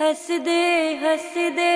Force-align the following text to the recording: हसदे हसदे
हसदे 0.00 0.62
हसदे 1.02 1.74